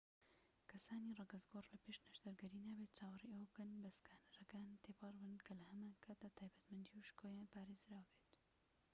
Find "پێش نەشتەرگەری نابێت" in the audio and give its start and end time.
1.83-2.91